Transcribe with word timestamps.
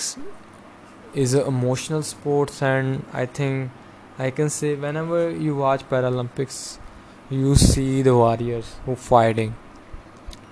Paralympics 0.00 0.16
is 1.14 1.34
an 1.34 1.46
emotional 1.46 2.02
sports 2.02 2.62
and 2.62 3.04
I 3.12 3.26
think 3.26 3.70
I 4.18 4.30
can 4.30 4.50
say 4.50 4.74
whenever 4.74 5.30
you 5.30 5.56
watch 5.56 5.88
Paralympics 5.88 6.78
you 7.28 7.54
see 7.54 8.02
the 8.02 8.14
warriors 8.14 8.76
who 8.84 8.96
fighting 8.96 9.54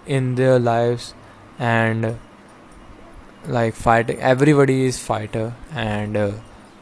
in 0.06 0.34
their 0.34 0.58
lives 0.58 1.14
and 1.58 2.18
like 3.46 3.74
fighting 3.74 4.18
everybody 4.20 4.84
is 4.84 4.98
fighter 4.98 5.54
and 5.72 6.16
uh, 6.16 6.32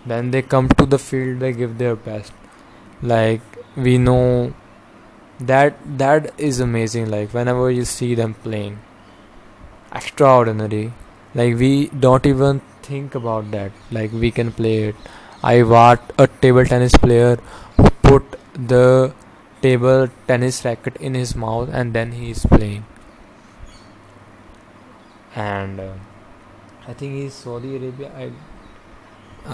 then 0.04 0.30
they 0.30 0.42
come 0.42 0.68
to 0.68 0.86
the 0.86 0.98
field 0.98 1.40
they 1.40 1.52
give 1.52 1.78
their 1.78 1.96
best. 1.96 2.32
Like 3.02 3.42
we 3.76 3.98
know 3.98 4.54
that 5.38 5.76
that 5.98 6.32
is 6.38 6.60
amazing 6.60 7.10
like 7.10 7.34
whenever 7.34 7.70
you 7.70 7.84
see 7.84 8.14
them 8.14 8.34
playing. 8.34 8.78
Extraordinary 9.92 10.92
like 11.37 11.54
we 11.56 11.88
don't 12.06 12.26
even 12.26 12.60
think 12.82 13.15
about 13.15 13.51
that. 13.51 13.73
Like 13.90 14.12
we 14.12 14.30
can 14.30 14.52
play 14.52 14.76
it. 14.88 14.96
I 15.42 15.62
watched 15.62 16.12
a 16.18 16.26
table 16.26 16.65
tennis 16.65 16.96
player 16.96 17.37
who 17.76 17.90
put 18.09 18.38
the 18.54 19.12
table 19.60 20.09
tennis 20.26 20.64
racket 20.64 20.96
in 20.96 21.14
his 21.14 21.37
mouth 21.37 21.68
and 21.73 21.92
then 21.92 22.12
he 22.12 22.30
is 22.30 22.45
playing. 22.46 22.84
And 25.34 25.80
uh, 25.80 25.92
i 26.88 26.92
think 26.95 27.14
he's 27.14 27.34
saudi 27.34 27.76
arabia. 27.76 28.10
I 28.24 28.30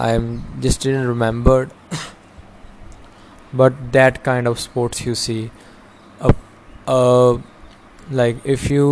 i'm 0.09 0.27
just 0.61 0.81
didn't 0.81 1.07
remember. 1.07 1.69
But 3.61 3.73
that 3.95 4.23
kind 4.23 4.47
of 4.47 4.59
sports 4.59 5.01
you 5.07 5.15
see. 5.23 5.51
Uh, 6.19 6.31
uh 6.93 7.37
like 8.19 8.39
if 8.53 8.69
you 8.75 8.87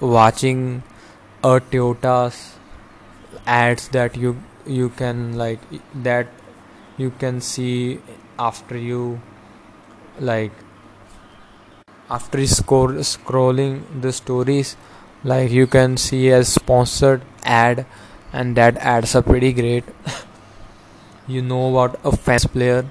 watching 0.00 0.60
a 1.48 1.60
toyota's 1.72 2.38
ads 3.46 3.88
that 3.96 4.16
you 4.16 4.36
you 4.66 4.88
can 5.00 5.36
like 5.38 5.60
that 6.08 6.28
you 6.96 7.10
can 7.22 7.40
see 7.40 8.00
after 8.38 8.76
you 8.76 9.20
like 10.18 10.52
after 12.08 12.46
score 12.46 12.92
scrolling 13.12 13.80
the 14.00 14.12
stories 14.12 14.76
like 15.24 15.50
you 15.50 15.66
can 15.66 15.96
see 15.96 16.28
a 16.28 16.44
sponsored 16.44 17.22
ad 17.44 17.84
and 18.32 18.56
that 18.56 18.76
ads 18.78 19.14
are 19.14 19.22
pretty 19.22 19.52
great. 19.52 19.84
You 21.28 21.42
know 21.42 21.70
about 21.70 21.98
a 22.04 22.16
fans 22.16 22.46
player 22.46 22.86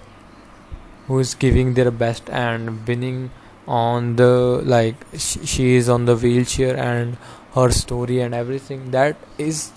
who 1.08 1.20
is 1.20 1.36
giving 1.36 1.74
their 1.76 1.90
best 1.90 2.30
and 2.30 2.86
winning 2.86 3.32
on 3.68 4.16
the 4.16 4.62
like 4.64 4.96
she 5.18 5.76
is 5.76 5.90
on 5.90 6.06
the 6.06 6.16
wheelchair 6.16 6.78
and 6.78 7.18
her 7.54 7.70
story 7.72 8.22
and 8.22 8.34
everything. 8.34 8.92
That 8.92 9.18
is 9.38 9.72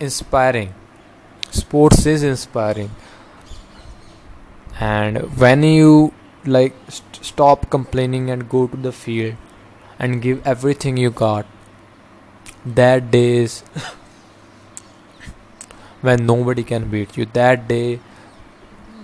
inspiring. 0.00 0.74
Sports 1.50 2.06
is 2.06 2.22
inspiring. 2.22 2.90
And 4.80 5.36
when 5.38 5.62
you 5.62 6.12
like 6.44 6.74
st- 6.88 7.24
stop 7.24 7.68
complaining 7.68 8.30
and 8.30 8.48
go 8.48 8.66
to 8.66 8.76
the 8.76 8.92
field 8.92 9.34
and 9.98 10.22
give 10.22 10.46
everything 10.46 10.96
you 10.96 11.10
got 11.10 11.46
that 12.64 13.10
day 13.10 13.38
is 13.38 13.60
when 16.00 16.26
nobody 16.26 16.62
can 16.62 16.88
beat 16.88 17.16
you. 17.16 17.26
That 17.26 17.68
day 17.68 18.00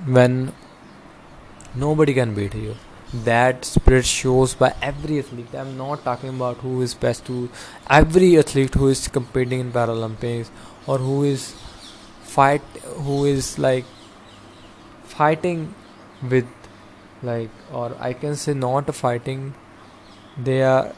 when 0.06 0.53
nobody 1.75 2.15
can 2.15 2.34
beat 2.34 2.54
you 2.54 2.77
that 3.22 3.64
spirit 3.64 4.04
shows 4.04 4.54
by 4.54 4.75
every 4.82 5.19
athlete. 5.20 5.54
I'm 5.54 5.76
not 5.76 6.02
talking 6.04 6.30
about 6.30 6.56
who 6.58 6.82
is 6.82 6.94
best 6.94 7.25
to 7.26 7.48
every 7.88 8.36
athlete 8.38 8.75
who 8.75 8.88
is 8.88 9.06
competing 9.06 9.60
in 9.60 9.72
paralympics 9.72 10.50
or 10.86 10.98
who 10.98 11.22
is 11.22 11.54
fight 12.22 12.62
who 13.06 13.24
is 13.24 13.58
like 13.58 13.84
fighting 15.04 15.74
with 16.28 16.47
like 17.22 17.50
or 17.72 17.97
i 18.00 18.12
can 18.12 18.34
say 18.34 18.54
not 18.54 18.92
fighting. 18.94 19.54
They 20.36 20.62
are 20.62 20.92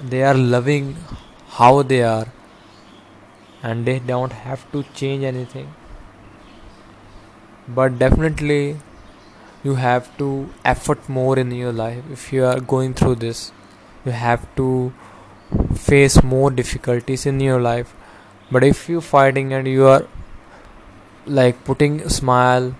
they 0.00 0.22
are 0.22 0.34
loving 0.34 0.96
how 1.48 1.82
they 1.82 2.02
are 2.02 2.26
and 3.62 3.86
they 3.86 3.98
don't 4.00 4.32
have 4.32 4.70
to 4.72 4.82
change 4.94 5.24
anything. 5.24 5.74
But 7.68 7.98
definitely 7.98 8.76
you 9.62 9.74
have 9.76 10.16
to 10.18 10.48
effort 10.64 11.08
more 11.08 11.38
in 11.38 11.50
your 11.50 11.72
life. 11.72 12.02
If 12.10 12.32
you 12.32 12.44
are 12.44 12.60
going 12.60 12.94
through 12.94 13.16
this 13.16 13.52
you 14.04 14.12
have 14.12 14.46
to 14.56 14.92
face 15.74 16.22
more 16.22 16.50
difficulties 16.50 17.26
in 17.26 17.40
your 17.40 17.60
life. 17.60 17.94
But 18.50 18.64
if 18.64 18.88
you 18.88 19.00
fighting 19.00 19.52
and 19.52 19.66
you 19.66 19.86
are 19.86 20.06
like 21.26 21.64
putting 21.64 22.08
smile 22.08 22.74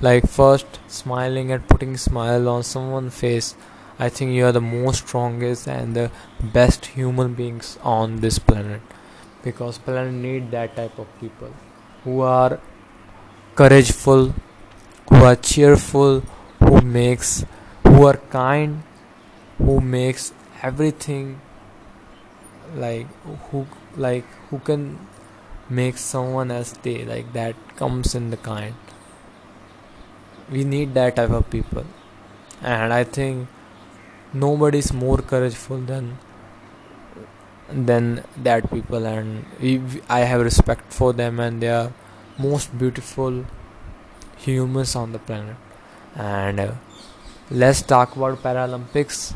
like 0.00 0.26
first 0.28 0.80
smiling 0.88 1.52
and 1.52 1.66
putting 1.68 1.96
smile 1.96 2.48
on 2.48 2.64
someone's 2.64 3.16
face 3.16 3.54
i 4.00 4.08
think 4.08 4.32
you 4.32 4.44
are 4.44 4.50
the 4.50 4.60
most 4.60 5.06
strongest 5.06 5.68
and 5.68 5.94
the 5.94 6.10
best 6.52 6.86
human 6.86 7.32
beings 7.34 7.78
on 7.82 8.20
this 8.20 8.38
planet. 8.38 8.80
Because 9.44 9.78
planet 9.78 10.12
need 10.12 10.50
that 10.50 10.74
type 10.74 10.98
of 10.98 11.06
people 11.20 11.52
who 12.02 12.20
are 12.22 12.58
courageful 13.54 14.34
who 15.08 15.16
are 15.24 15.36
cheerful 15.36 16.20
who 16.60 16.80
makes 16.80 17.44
who 17.86 18.06
are 18.06 18.18
kind 18.36 18.82
who 19.58 19.80
makes 19.80 20.32
everything 20.62 21.40
like 22.74 23.06
who 23.50 23.66
like 23.96 24.24
who 24.50 24.58
can 24.58 24.98
make 25.68 25.96
someone 25.96 26.50
else 26.50 26.72
day 26.72 27.04
like 27.04 27.32
that 27.32 27.54
comes 27.76 28.14
in 28.14 28.30
the 28.30 28.36
kind. 28.36 28.74
We 30.50 30.64
need 30.64 30.94
that 30.94 31.16
type 31.16 31.30
of 31.30 31.48
people. 31.50 31.84
And 32.62 32.92
i 32.92 33.04
think 33.04 33.48
nobody 34.32 34.78
is 34.78 34.92
more 34.92 35.18
courageful 35.18 35.78
than 35.78 36.18
than 37.70 38.24
that 38.36 38.70
people. 38.70 39.06
And 39.06 39.44
we, 39.60 39.80
i 40.08 40.20
have 40.20 40.40
respect 40.40 40.92
for 40.92 41.12
them 41.12 41.40
and 41.40 41.60
they 41.62 41.68
are 41.68 41.92
most 42.38 42.76
beautiful 42.78 43.44
humans 44.46 44.94
on 44.96 45.12
the 45.12 45.18
planet. 45.18 45.56
And 46.14 46.60
uh, 46.60 46.72
let's 47.50 47.82
talk 47.82 48.16
about 48.16 48.42
paralympics. 48.42 49.34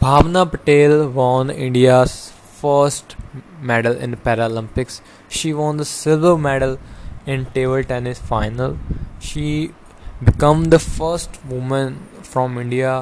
Bhavna 0.00 0.42
patel 0.50 1.08
won 1.08 1.50
india's 1.50 2.30
first 2.60 3.16
medal 3.60 3.96
in 4.06 4.16
paralympics. 4.16 5.00
She 5.28 5.52
won 5.52 5.78
the 5.78 5.84
silver 5.84 6.36
medal 6.38 6.78
in 7.26 7.46
table 7.46 7.82
tennis 7.82 8.18
final. 8.18 8.78
She 9.18 9.72
became 10.22 10.64
the 10.74 10.78
first 10.78 11.38
woman 11.44 11.98
from 12.22 12.58
india 12.58 12.92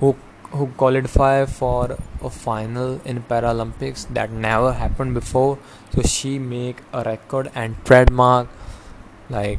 who 0.00 0.14
who 0.50 0.66
qualified 0.82 1.48
for 1.50 1.96
a 2.28 2.30
final 2.30 3.00
in 3.04 3.22
paralympics. 3.32 4.06
That 4.18 4.30
never 4.30 4.72
happened 4.72 5.14
before. 5.14 5.58
So 5.94 6.02
she 6.02 6.38
make 6.38 6.82
a 6.92 7.02
record 7.04 7.50
and 7.54 7.76
trademark 7.84 8.48
like 9.30 9.58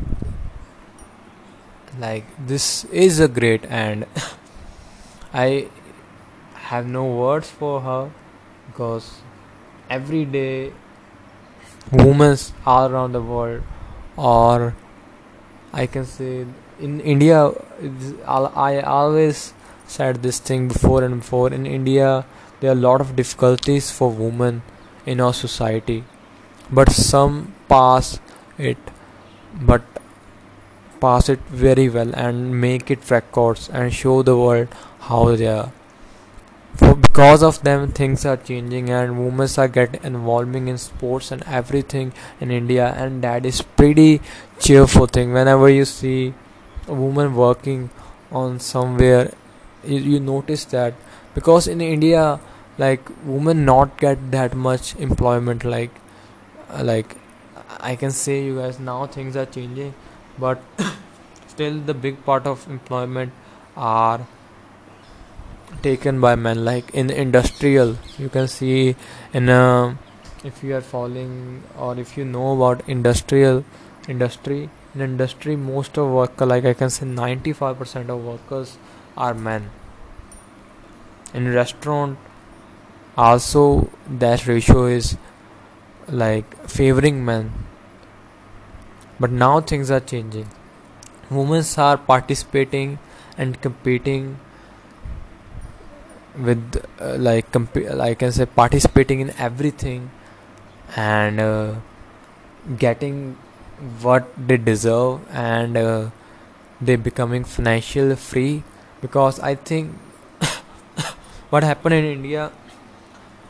like 1.99 2.25
this 2.47 2.85
is 2.85 3.19
a 3.19 3.27
great 3.27 3.65
and 3.65 4.05
i 5.33 5.67
have 6.69 6.87
no 6.87 7.05
words 7.05 7.49
for 7.49 7.81
her 7.81 8.11
because 8.67 9.21
every 9.89 10.23
day 10.25 10.71
women 11.91 12.37
all 12.65 12.89
around 12.91 13.11
the 13.11 13.21
world 13.21 13.63
or 14.15 14.75
i 15.73 15.85
can 15.85 16.05
say 16.05 16.45
in 16.79 16.99
india 17.01 17.51
i 18.25 18.81
always 18.81 19.53
said 19.87 20.21
this 20.21 20.39
thing 20.39 20.67
before 20.67 21.03
and 21.03 21.21
before 21.21 21.51
in 21.51 21.65
india 21.65 22.25
there 22.59 22.71
are 22.71 22.77
a 22.77 22.83
lot 22.87 23.01
of 23.01 23.15
difficulties 23.15 23.89
for 23.91 24.11
women 24.11 24.61
in 25.05 25.19
our 25.19 25.33
society. 25.33 26.03
But 26.71 26.91
some 26.91 27.53
pass 27.67 28.19
it 28.57 28.77
but 29.53 29.81
pass 30.99 31.29
it 31.29 31.39
very 31.49 31.89
well 31.89 32.13
and 32.13 32.59
make 32.61 32.91
it 32.91 33.09
records 33.09 33.69
and 33.69 33.93
show 33.93 34.21
the 34.23 34.37
world 34.37 34.67
how 35.01 35.35
they 35.35 35.47
are. 35.47 35.71
For 36.75 36.95
because 36.95 37.43
of 37.43 37.61
them 37.63 37.91
things 37.91 38.25
are 38.25 38.37
changing 38.37 38.89
and 38.89 39.23
women 39.25 39.49
are 39.57 39.67
getting 39.67 40.03
involving 40.03 40.67
in 40.67 40.77
sports 40.77 41.31
and 41.31 41.43
everything 41.43 42.13
in 42.39 42.51
india 42.51 42.93
and 42.95 43.23
that 43.23 43.45
is 43.45 43.61
pretty 43.61 44.21
cheerful 44.59 45.07
thing. 45.07 45.33
Whenever 45.33 45.69
you 45.69 45.85
see 45.85 46.33
a 46.87 46.93
woman 46.93 47.35
working 47.35 47.89
on 48.31 48.59
somewhere 48.59 49.33
you, 49.83 49.97
you 49.97 50.19
notice 50.19 50.65
that. 50.65 50.93
Because 51.33 51.67
in 51.67 51.81
india 51.81 52.39
like 52.77 53.09
women 53.25 53.65
not 53.65 53.97
get 53.97 54.31
that 54.31 54.53
much 54.55 54.95
employment 54.95 55.63
like 55.65 55.91
like 56.81 57.18
i 57.79 57.95
can 57.95 58.11
say 58.11 58.43
you 58.43 58.57
guys 58.57 58.79
now 58.79 59.05
things 59.05 59.35
are 59.35 59.45
changing 59.45 59.93
but 60.37 60.61
still 61.47 61.79
the 61.79 61.93
big 61.93 62.23
part 62.25 62.45
of 62.47 62.67
employment 62.67 63.31
are 63.75 64.27
taken 65.81 66.19
by 66.19 66.35
men 66.35 66.65
like 66.65 66.89
in 66.93 67.09
industrial. 67.09 67.97
You 68.17 68.29
can 68.29 68.47
see 68.47 68.95
in 69.33 69.49
a 69.49 69.97
if 70.43 70.63
you 70.63 70.75
are 70.75 70.81
following 70.81 71.63
or 71.77 71.97
if 71.99 72.17
you 72.17 72.25
know 72.25 72.53
about 72.55 72.87
industrial 72.87 73.63
industry 74.07 74.69
in 74.95 75.01
industry 75.01 75.55
most 75.55 75.97
of 75.97 76.09
worker 76.09 76.45
like 76.45 76.65
i 76.65 76.73
can 76.73 76.89
say 76.89 77.05
95% 77.05 78.09
of 78.09 78.23
workers 78.23 78.77
are 79.17 79.33
men. 79.33 79.69
In 81.33 81.53
restaurant 81.53 82.17
also 83.17 83.89
that 84.07 84.47
ratio 84.47 84.85
is 84.85 85.17
like 86.07 86.67
favoring 86.67 87.23
men 87.23 87.51
but 89.19 89.31
now 89.31 89.61
things 89.61 89.91
are 89.91 89.99
changing. 89.99 90.47
Women 91.29 91.63
are 91.77 91.97
participating 91.97 92.97
and 93.37 93.61
competing 93.61 94.39
with 96.37 96.85
uh, 96.99 97.15
like 97.17 97.51
comp- 97.51 97.77
I 97.77 98.13
can 98.13 98.31
say 98.31 98.45
participating 98.45 99.19
in 99.19 99.31
everything 99.37 100.09
and 100.95 101.39
uh, 101.39 101.75
getting 102.77 103.37
what 104.01 104.27
they 104.47 104.57
deserve 104.57 105.21
and 105.31 105.77
uh, 105.77 106.09
they 106.81 106.95
becoming 106.95 107.43
financial 107.43 108.15
free. 108.15 108.63
Because 109.01 109.39
I 109.39 109.55
think 109.55 109.95
what 111.49 111.63
happened 111.63 111.95
in 111.95 112.05
India 112.05 112.51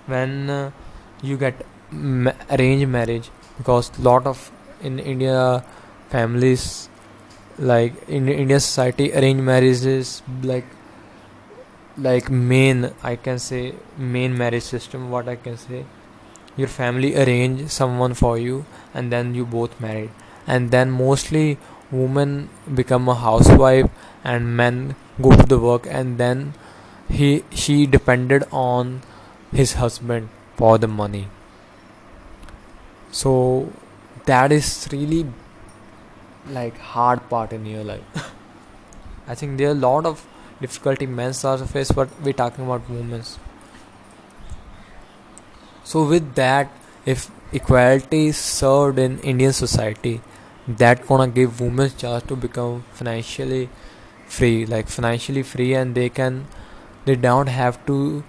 when 0.08 0.50
uh, 0.50 0.72
you 1.22 1.38
get 1.38 1.66
ma- 1.92 2.34
arranged 2.52 2.88
marriage 2.88 3.30
because 3.58 3.92
lot 4.00 4.26
of 4.26 4.52
in 4.82 5.00
India 5.00 5.64
families 6.10 6.90
like 7.58 7.94
in 8.08 8.30
India 8.30 8.60
society 8.60 9.14
arranged 9.14 9.44
marriages 9.44 10.22
like 10.44 10.66
like 11.98 12.30
main 12.30 12.92
I 13.04 13.16
can 13.16 13.40
say 13.40 13.76
main 13.98 14.38
marriage 14.38 14.64
system 14.64 15.10
what 15.12 15.28
I 15.28 15.36
can 15.36 15.58
say. 15.58 15.86
Your 16.56 16.68
family 16.68 17.16
arrange 17.16 17.70
someone 17.70 18.14
for 18.14 18.38
you 18.38 18.66
and 18.94 19.12
then 19.12 19.36
you 19.36 19.46
both 19.46 19.80
married. 19.80 20.10
And 20.48 20.72
then 20.72 20.92
mostly 20.92 21.58
women 21.92 22.50
become 22.74 23.08
a 23.08 23.16
housewife 23.16 23.90
and 24.24 24.56
men 24.56 24.96
go 25.22 25.32
to 25.36 25.44
the 25.44 25.60
work 25.60 25.88
and 25.90 26.18
then 26.18 26.54
he 27.10 27.44
she 27.52 27.86
depended 27.86 28.44
on 28.52 29.02
his 29.52 29.74
husband 29.74 30.30
for 30.56 30.78
the 30.78 30.88
money. 30.88 31.28
So 33.12 33.72
that 34.32 34.52
is 34.52 34.88
really 34.92 35.26
like 36.60 36.78
hard 36.96 37.30
part 37.30 37.54
in 37.54 37.66
your 37.66 37.84
life. 37.84 38.34
I 39.28 39.36
think 39.36 39.58
there 39.58 39.70
are 39.70 39.78
a 39.80 39.82
lot 39.86 40.06
of 40.06 40.26
difficulty 40.62 41.06
men 41.06 41.34
start 41.34 41.60
to 41.60 41.66
face 41.66 41.92
but 41.92 42.10
we're 42.22 42.34
talking 42.34 42.66
about 42.66 42.90
women 42.90 43.24
so 45.84 46.04
with 46.06 46.34
that 46.36 46.72
if 47.06 47.30
equality 47.60 48.28
is 48.32 48.38
served 48.38 49.00
in 49.00 49.20
indian 49.34 49.54
society 49.54 50.22
that 50.82 51.06
gonna 51.08 51.28
give 51.38 51.62
women 51.62 51.92
chance 52.02 52.24
to 52.32 52.36
become 52.48 52.84
financially 53.00 53.70
free 54.40 54.66
like 54.66 54.90
financially 54.96 55.44
free 55.44 55.74
and 55.74 55.96
they 55.96 56.10
can 56.10 56.46
they 57.06 57.16
don't 57.16 57.48
have 57.60 57.80
to 57.86 58.24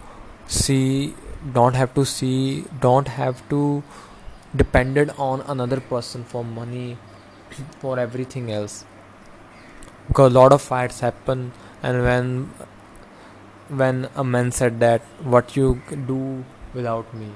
see 0.46 1.14
don't 1.58 1.74
have 1.74 1.92
to 1.94 2.04
see 2.04 2.64
don't 2.86 3.08
have 3.08 3.42
to 3.48 3.82
depended 4.54 5.10
on 5.18 5.42
another 5.42 5.80
person 5.80 6.24
for 6.24 6.44
money 6.44 6.98
for 7.78 7.98
everything 7.98 8.50
else. 8.50 8.84
Because 10.08 10.32
a 10.32 10.34
lot 10.34 10.52
of 10.52 10.60
fights 10.62 11.00
happen 11.00 11.52
and 11.82 12.02
when 12.02 12.50
when 13.68 14.08
a 14.16 14.24
man 14.24 14.50
said 14.50 14.80
that 14.80 15.02
what 15.22 15.56
you 15.56 15.80
do 16.06 16.44
without 16.74 17.12
me? 17.14 17.30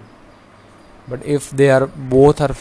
But 1.06 1.24
if 1.24 1.50
they 1.50 1.70
are 1.70 1.86
both 1.86 2.40
are 2.40 2.54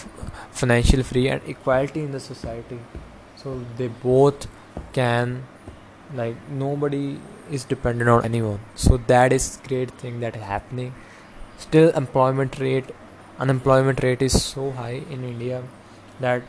financially 0.51 1.03
free 1.03 1.27
and 1.29 1.41
equality 1.47 2.01
in 2.01 2.11
the 2.11 2.19
society 2.19 2.79
so 3.35 3.59
they 3.77 3.87
both 3.87 4.47
can 4.93 5.43
like 6.13 6.35
nobody 6.49 7.19
is 7.51 7.63
dependent 7.63 8.09
on 8.09 8.23
anyone. 8.23 8.59
So 8.75 8.97
that 9.07 9.33
is 9.33 9.59
great 9.67 9.91
thing 9.91 10.19
that 10.19 10.35
is 10.35 10.43
happening. 10.43 10.93
Still 11.57 11.89
employment 11.91 12.59
rate 12.59 12.91
unemployment 13.45 14.03
rate 14.03 14.21
is 14.29 14.35
so 14.41 14.71
high 14.81 14.97
in 15.15 15.23
india 15.31 15.61
that 16.19 16.43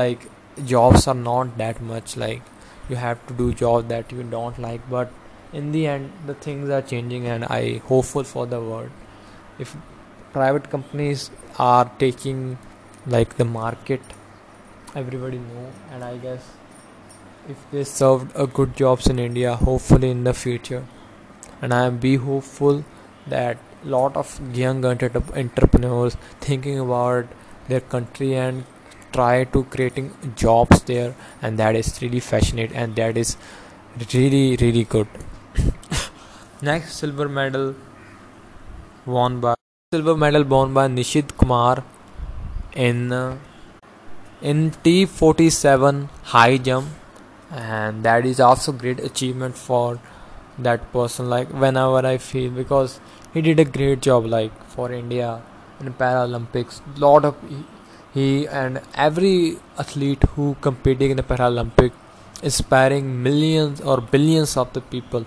like 0.00 0.26
jobs 0.72 1.06
are 1.12 1.20
not 1.28 1.56
that 1.58 1.80
much 1.92 2.16
like 2.16 2.42
you 2.88 2.96
have 2.96 3.26
to 3.26 3.34
do 3.34 3.52
job 3.52 3.88
that 3.88 4.12
you 4.12 4.22
don't 4.22 4.58
like. 4.58 4.88
But 4.90 5.12
in 5.52 5.72
the 5.72 5.86
end 5.86 6.12
the 6.26 6.34
things 6.34 6.70
are 6.70 6.82
changing 6.82 7.26
and 7.26 7.44
i 7.44 7.78
hopeful 7.88 8.24
for 8.24 8.46
the 8.46 8.60
world. 8.60 8.90
If 9.58 9.76
private 10.32 10.70
companies 10.70 11.30
are 11.58 11.90
taking 11.98 12.58
like 13.06 13.36
the 13.36 13.44
market 13.44 14.00
everybody 14.94 15.38
know. 15.38 15.70
And 15.92 16.04
i 16.04 16.16
guess 16.16 16.50
if 17.48 17.70
they 17.70 17.84
served 17.84 18.32
a 18.34 18.46
good 18.46 18.76
jobs 18.76 19.06
in 19.06 19.18
india 19.18 19.54
hopefully 19.56 20.10
in 20.10 20.24
the 20.24 20.34
future. 20.34 20.84
And 21.62 21.72
i 21.72 21.84
am 21.86 21.98
be 21.98 22.16
hopeful 22.16 22.84
that 23.26 23.58
lot 23.84 24.16
of 24.16 24.40
young 24.56 24.84
entrepreneurs 24.84 26.16
thinking 26.40 26.78
about 26.78 27.26
their 27.68 27.80
country 27.80 28.34
and 28.34 28.64
try 29.12 29.44
to 29.44 29.64
creating 29.64 30.12
jobs 30.36 30.82
there 30.82 31.14
and 31.40 31.58
that 31.58 31.76
is 31.76 32.00
really 32.02 32.20
fascinating 32.20 32.76
and 32.76 32.96
that 32.96 33.16
is 33.16 33.36
really 34.12 34.56
really 34.56 34.84
good. 34.84 35.06
Next 36.62 36.94
silver 36.94 37.28
medal 37.28 37.74
won 39.06 39.40
by 39.40 39.54
silver 39.92 40.16
medal 40.16 40.44
won 40.44 40.74
by 40.74 40.88
Nishad 40.88 41.36
Kumar 41.36 41.84
in 42.74 43.12
uh, 43.12 43.36
in 44.42 44.70
T47 44.84 46.08
high 46.24 46.56
jump 46.56 46.88
and 47.50 48.02
that 48.04 48.26
is 48.26 48.40
also 48.40 48.72
great 48.72 48.98
achievement 49.00 49.56
for 49.56 50.00
that 50.58 50.92
person 50.92 51.28
like 51.28 51.48
whenever 51.48 52.06
I 52.06 52.18
feel 52.18 52.50
because 52.50 53.00
he 53.32 53.42
did 53.42 53.58
a 53.58 53.64
great 53.64 54.00
job 54.02 54.26
like 54.26 54.52
for 54.68 54.92
India 54.92 55.42
in 55.80 55.92
Paralympics 55.92 56.80
lot 56.98 57.24
of 57.24 57.34
he 58.14 58.46
and 58.46 58.80
every 58.94 59.58
athlete 59.78 60.22
who 60.34 60.56
competing 60.60 61.10
in 61.10 61.16
the 61.16 61.22
Paralympic 61.22 61.92
inspiring 62.42 63.22
millions 63.22 63.80
or 63.80 64.00
billions 64.00 64.56
of 64.56 64.72
the 64.72 64.80
people. 64.80 65.26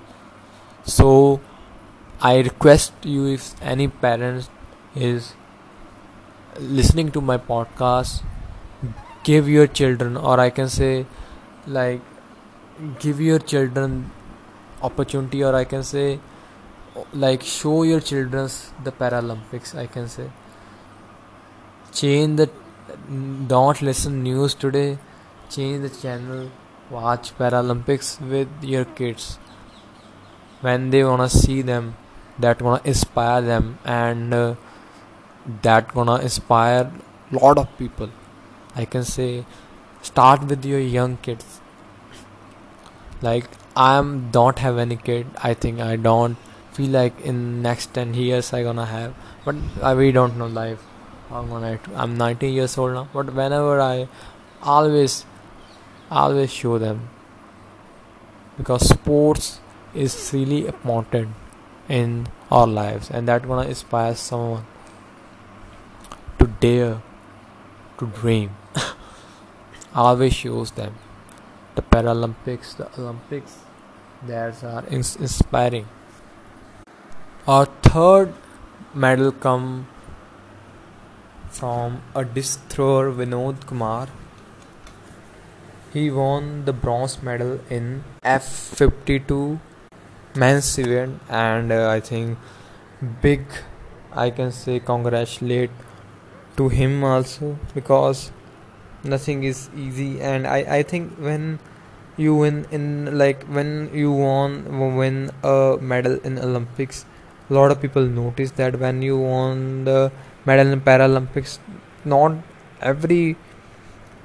So 0.85 1.41
I 2.21 2.37
request 2.37 2.93
you 3.03 3.25
if 3.27 3.61
any 3.61 3.87
parents 3.87 4.49
is 4.95 5.33
listening 6.59 7.11
to 7.11 7.21
my 7.21 7.37
podcast 7.37 8.23
give 9.23 9.49
your 9.49 9.67
children 9.67 10.15
or 10.15 10.39
I 10.39 10.49
can 10.49 10.69
say 10.69 11.05
like 11.67 12.01
give 12.99 13.19
your 13.19 13.39
children 13.39 14.09
opportunity 14.89 15.43
or 15.43 15.55
I 15.55 15.63
can 15.75 15.83
say 15.83 16.19
like 17.13 17.43
show 17.43 17.83
your 17.83 17.99
children 17.99 18.49
the 18.83 18.91
Paralympics 18.91 19.75
I 19.75 19.87
can 19.87 20.07
say. 20.07 20.29
Change 21.91 22.37
the 22.37 22.49
don't 23.47 23.81
listen 23.81 24.23
news 24.23 24.53
today. 24.53 24.97
Change 25.49 25.81
the 25.81 25.89
channel. 25.89 26.49
Watch 26.89 27.37
paralympics 27.37 28.19
with 28.21 28.47
your 28.61 28.85
kids. 28.85 29.37
When 30.61 30.89
they 30.89 31.03
wanna 31.03 31.29
see 31.29 31.61
them 31.61 31.95
that 32.39 32.59
gonna 32.59 32.81
inspire 32.83 33.41
them 33.41 33.77
and 33.83 34.33
uh, 34.33 34.55
that 35.61 35.93
gonna 35.93 36.17
inspire 36.17 36.91
lot 37.31 37.57
of 37.57 37.77
people. 37.77 38.09
I 38.75 38.85
can 38.85 39.03
say 39.03 39.45
start 40.01 40.43
with 40.43 40.65
your 40.65 40.79
young 40.79 41.17
kids. 41.17 41.61
Like 43.21 43.45
i 43.85 43.95
am 43.95 44.31
don't 44.31 44.59
have 44.59 44.77
any 44.77 44.95
kid. 44.95 45.27
I 45.49 45.53
think 45.53 45.79
i 45.79 45.95
don't 45.95 46.37
feel 46.73 46.89
like 46.89 47.19
in 47.21 47.61
next 47.61 47.93
10 47.93 48.13
years 48.13 48.53
i 48.53 48.63
gonna 48.63 48.85
have 48.85 49.13
but 49.47 49.55
uh, 49.81 49.95
we 49.97 50.11
don't 50.11 50.37
know 50.37 50.47
life. 50.47 50.83
I'm 51.31 51.49
gonna 51.49 51.79
I'm 51.95 52.17
19 52.17 52.53
years 52.53 52.77
old 52.77 52.93
now 52.93 53.07
but 53.13 53.33
whenever 53.33 53.79
I 53.79 54.07
always 54.61 55.25
always 56.11 56.51
show 56.51 56.77
them. 56.77 57.09
Because 58.57 58.89
sports 58.89 59.59
is 59.93 60.31
really 60.33 60.65
important 60.67 61.29
in 61.87 62.27
our 62.51 62.67
lives 62.67 63.09
and 63.09 63.27
that 63.27 63.47
gonna 63.47 63.67
inspire 63.69 64.15
someone 64.15 64.65
to 66.39 66.47
dare 66.47 67.01
to 67.99 68.07
dream. 68.07 68.51
Always 69.95 70.33
shows 70.33 70.71
them. 70.71 70.95
The 71.75 71.81
paralympics 71.81 72.75
the 72.75 72.89
olympics 72.99 73.59
that 74.25 74.63
are 74.63 74.83
inspiring 74.87 75.87
our 77.47 77.65
third 77.81 78.33
medal 78.93 79.31
come 79.31 79.87
from 81.49 82.01
a 82.13 82.25
disc 82.25 82.67
thrower 82.67 83.11
Vinod 83.11 83.65
Kumar. 83.65 84.07
He 85.93 86.11
won 86.11 86.65
the 86.65 86.73
bronze 86.73 87.23
medal 87.23 87.59
in 87.69 88.03
F52 88.23 89.59
men's 90.35 90.77
event 90.77 91.21
and 91.29 91.71
uh, 91.71 91.89
I 91.89 92.01
think 92.01 92.37
big 93.21 93.45
I 94.11 94.29
can 94.29 94.51
say 94.51 94.79
congratulate 94.79 95.71
to 96.57 96.67
him 96.67 97.03
also 97.03 97.57
because 97.73 98.31
nothing 99.05 99.43
is 99.43 99.69
easy 99.75 100.19
and 100.19 100.45
I, 100.45 100.57
I 100.79 100.83
think 100.83 101.13
when 101.17 101.59
you 102.17 102.35
win 102.35 102.65
in 102.71 103.17
like 103.17 103.43
when 103.45 103.89
you 103.93 104.11
won 104.11 104.95
win 104.97 105.31
a 105.43 105.77
medal 105.81 106.19
in 106.29 106.39
Olympics 106.39 107.05
a 107.49 107.53
lot 107.53 107.71
of 107.71 107.81
people 107.81 108.05
notice 108.05 108.51
that 108.51 108.79
when 108.79 109.01
you 109.01 109.17
won 109.17 109.85
the 109.85 110.11
medal 110.45 110.67
in 110.73 110.81
Paralympics 110.81 111.59
not 112.05 112.33
every 112.81 113.35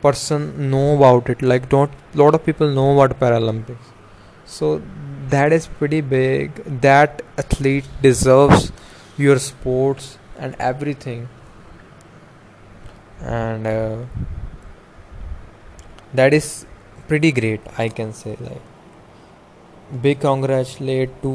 person 0.02 0.70
know 0.70 0.86
about 0.96 1.28
it 1.34 1.42
like 1.50 1.68
don't 1.74 1.90
lot 2.22 2.34
of 2.34 2.44
people 2.44 2.70
know 2.78 2.92
about 2.94 3.18
Paralympics. 3.18 3.90
So 4.44 4.82
that 5.28 5.52
is 5.52 5.66
pretty 5.66 6.00
big. 6.00 6.54
That 6.82 7.22
athlete 7.38 7.86
deserves 8.02 8.72
your 9.16 9.38
sports 9.38 10.18
and 10.38 10.56
everything. 10.58 11.28
And 13.20 13.66
uh, 13.66 13.96
that 16.14 16.34
is 16.34 16.66
pretty 17.12 17.30
great 17.38 17.72
i 17.84 17.88
can 17.96 18.12
say 18.18 18.34
like 18.48 18.68
big 20.04 20.20
congratulate 20.20 21.10
to 21.24 21.32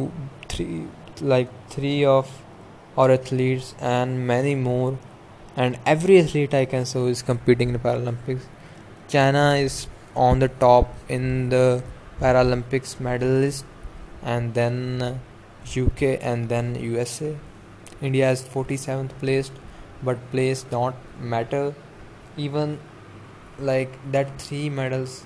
three 0.51 0.77
like 1.33 1.51
three 1.73 1.99
of 2.13 2.31
our 2.97 3.11
athletes 3.17 3.75
and 3.79 4.25
many 4.31 4.55
more 4.55 4.97
and 5.55 5.77
every 5.93 6.17
athlete 6.21 6.55
i 6.61 6.63
can 6.71 6.89
say 6.93 7.03
is 7.11 7.21
competing 7.21 7.69
in 7.69 7.73
the 7.73 7.83
paralympics. 7.87 8.43
China 9.07 9.43
is 9.65 9.87
on 10.15 10.39
the 10.39 10.47
top 10.63 10.95
in 11.07 11.49
the 11.49 11.83
paralympics 12.19 12.99
medalist 12.99 13.63
and 14.23 14.55
then 14.55 15.21
uk 15.83 16.01
and 16.31 16.49
then 16.49 16.75
usa 16.89 17.31
india 18.09 18.31
is 18.31 18.43
47th 18.55 19.15
placed 19.21 19.63
but 20.03 20.17
place 20.31 20.65
not 20.71 20.95
matter. 21.19 21.73
Even 22.37 22.79
like 23.59 23.93
that 24.11 24.39
three 24.41 24.69
medals 24.69 25.25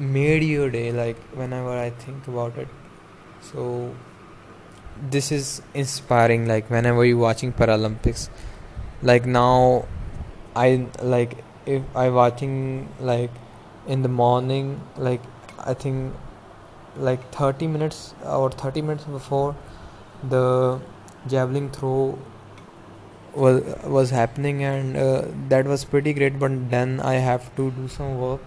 made 0.00 0.42
your 0.42 0.70
day 0.70 0.90
like 0.92 1.16
whenever 1.34 1.70
i 1.78 1.90
think 1.90 2.26
about 2.26 2.56
it. 2.56 2.68
So 3.42 3.94
this 5.10 5.30
is 5.30 5.62
inspiring 5.74 6.46
like 6.48 6.70
whenever 6.70 7.04
you're 7.04 7.18
watching 7.18 7.52
paralympics. 7.52 8.28
Like 9.02 9.26
now 9.26 9.86
i 10.56 10.86
like 11.02 11.36
if 11.66 11.82
i 11.94 12.08
watching 12.08 12.88
like 13.00 13.30
in 13.86 14.02
the 14.02 14.08
morning 14.08 14.80
like 14.96 15.22
i 15.58 15.74
think 15.74 16.14
like 16.96 17.30
30 17.32 17.66
minutes 17.68 18.14
or 18.24 18.50
30 18.50 18.82
minutes 18.82 19.04
before 19.04 19.54
the 20.28 20.80
javelin 21.28 21.70
throw 21.70 22.18
was 23.34 23.62
was 23.84 24.10
happening 24.10 24.64
and 24.64 24.96
uh, 24.96 25.22
that 25.48 25.66
was 25.66 25.84
pretty 25.84 26.12
great 26.12 26.38
but 26.38 26.70
then 26.70 26.98
i 27.00 27.14
have 27.14 27.54
to 27.54 27.70
do 27.72 27.86
some 27.86 28.18
work 28.18 28.40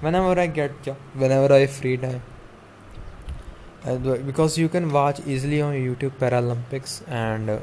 whenever 0.00 0.38
i 0.40 0.46
get 0.46 0.70
whenever 1.14 1.52
i 1.52 1.66
free 1.66 1.96
time 1.96 2.22
because 4.26 4.58
you 4.58 4.68
can 4.68 4.90
watch 4.92 5.20
easily 5.26 5.60
on 5.60 5.74
youtube 5.74 6.12
paralympics 6.18 7.00
and 7.08 7.50
uh, 7.50 7.58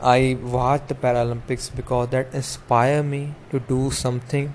i 0.00 0.36
watch 0.42 0.86
the 0.88 0.94
paralympics 0.94 1.74
because 1.74 2.08
that 2.10 2.32
inspire 2.32 3.02
me 3.02 3.34
to 3.50 3.60
do 3.60 3.90
something 3.90 4.54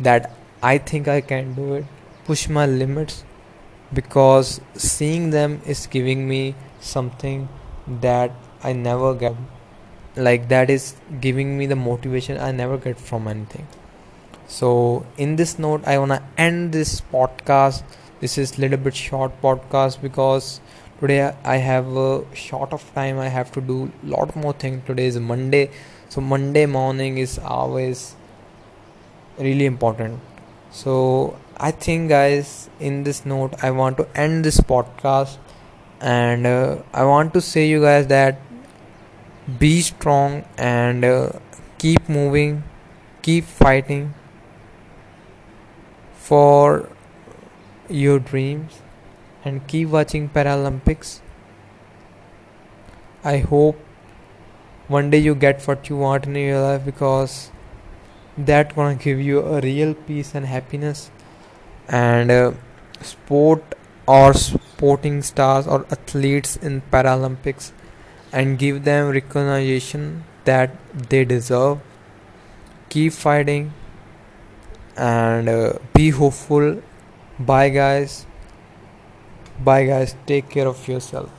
that 0.00 0.30
i 0.62 0.78
think 0.78 1.08
i 1.08 1.20
can 1.20 1.54
do 1.54 1.74
it. 1.74 1.84
Push 2.24 2.48
my 2.48 2.66
limits 2.66 3.24
because 3.92 4.60
seeing 4.74 5.30
them 5.30 5.60
is 5.66 5.86
giving 5.86 6.28
me 6.28 6.54
something 6.80 7.48
that 8.00 8.30
i 8.62 8.72
never 8.72 9.14
get. 9.14 9.34
Like 10.14 10.48
that 10.48 10.70
is 10.70 10.94
giving 11.20 11.58
me 11.58 11.66
the 11.66 11.74
motivation 11.74 12.38
i 12.38 12.52
never 12.52 12.76
get 12.76 13.00
from 13.00 13.26
anything 13.26 13.66
so 14.52 14.70
in 15.24 15.36
this 15.36 15.58
note 15.64 15.86
i 15.92 15.96
want 15.98 16.12
to 16.12 16.22
end 16.36 16.72
this 16.72 17.00
podcast. 17.12 17.82
This 18.20 18.36
is 18.38 18.58
little 18.58 18.76
bit 18.76 18.94
short 18.94 19.40
podcast 19.40 20.02
because 20.02 20.60
today 21.00 21.34
i 21.44 21.56
have 21.56 21.86
a 21.96 22.24
short 22.34 22.74
of 22.74 22.84
time. 22.94 23.18
I 23.18 23.28
have 23.28 23.50
to 23.52 23.62
do 23.62 23.90
lot 24.02 24.36
more 24.36 24.52
thing. 24.52 24.82
Today 24.82 25.06
is 25.06 25.18
monday. 25.18 25.70
So 26.10 26.20
monday 26.20 26.66
morning 26.66 27.16
is 27.16 27.38
always 27.38 28.14
really 29.38 29.64
important. 29.64 30.20
So 30.70 31.38
i 31.56 31.70
think 31.70 32.10
guys 32.10 32.68
in 32.78 33.04
this 33.04 33.24
note 33.24 33.54
i 33.62 33.70
want 33.70 33.96
to 34.02 34.08
end 34.14 34.44
this 34.44 34.60
podcast. 34.60 35.38
And 36.00 36.46
uh, 36.46 36.76
i 36.92 37.04
want 37.04 37.32
to 37.34 37.40
say 37.40 37.68
you 37.68 37.80
guys 37.80 38.08
that 38.08 38.40
be 39.58 39.80
strong 39.80 40.44
and 40.58 41.04
uh, 41.04 41.30
keep 41.78 42.08
moving 42.08 42.64
keep 43.22 43.44
fighting 43.44 44.12
for 46.28 46.88
your 47.88 48.18
dreams 48.18 48.80
and 49.44 49.66
keep 49.66 49.88
watching 49.88 50.28
paralympics. 50.28 51.20
I 53.24 53.38
hope 53.38 53.78
one 54.88 55.10
day 55.10 55.18
you 55.18 55.34
get 55.34 55.66
what 55.66 55.88
you 55.88 55.96
want 55.96 56.26
in 56.26 56.36
your 56.36 56.60
life 56.60 56.84
because 56.84 57.50
that 58.38 58.74
gonna 58.76 58.94
give 58.94 59.20
you 59.20 59.40
a 59.40 59.60
real 59.60 59.94
peace 59.94 60.34
and 60.34 60.46
happiness. 60.46 61.10
And 61.88 62.30
uh, 62.30 62.52
sport 63.00 63.74
or 64.06 64.32
sporting 64.34 65.22
stars 65.22 65.66
or 65.66 65.84
athletes 65.90 66.56
in 66.56 66.82
paralympics 66.92 67.72
and 68.32 68.58
give 68.58 68.84
them 68.84 69.08
recognition 69.08 70.24
that 70.44 70.76
they 71.10 71.24
deserve. 71.24 71.80
Keep 72.88 73.12
fighting 73.12 73.72
and 74.96 75.48
uh, 75.48 75.72
be 75.94 76.10
hopeful. 76.10 76.82
Bye, 77.38 77.70
guys. 77.70 78.26
Bye, 79.64 79.86
guys. 79.86 80.14
Take 80.26 80.48
care 80.50 80.68
of 80.68 80.86
yourself. 80.88 81.30